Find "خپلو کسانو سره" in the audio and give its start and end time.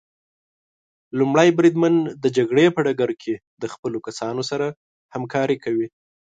3.73-4.67